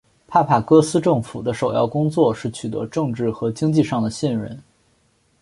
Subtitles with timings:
[0.27, 4.59] 帕帕戈斯政府的首要工作是取得政治和经济上的信任。